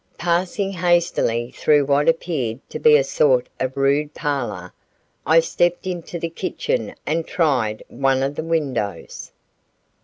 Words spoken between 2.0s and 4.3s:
appeared to be a sort of rude